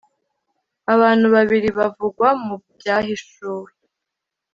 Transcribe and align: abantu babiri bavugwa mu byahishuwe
abantu 0.93 1.25
babiri 1.35 1.69
bavugwa 1.79 2.27
mu 2.43 2.55
byahishuwe 2.79 3.71